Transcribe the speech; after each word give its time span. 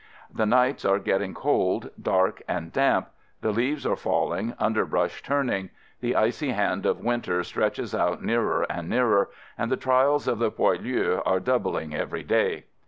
The 0.33 0.47
nights 0.47 0.83
are 0.83 0.97
getting 0.97 1.35
cold, 1.35 1.91
dark 2.01 2.41
and 2.47 2.73
damp. 2.73 3.09
The 3.41 3.51
leaves 3.51 3.85
are 3.85 3.95
falling, 3.95 4.55
underbrush 4.57 5.21
turning— 5.21 5.69
the 6.01 6.15
icy 6.15 6.49
hand 6.53 6.87
of 6.87 7.03
winter 7.03 7.43
stretches 7.43 7.93
out 7.93 8.23
nearer 8.23 8.65
and 8.67 8.89
nearer— 8.89 9.29
and 9.59 9.71
the 9.71 9.77
trials 9.77 10.27
of 10.27 10.39
the 10.39 10.49
poilus 10.49 11.21
are 11.23 11.39
doubling 11.39 11.93
every 11.93 12.23
day. 12.23 12.65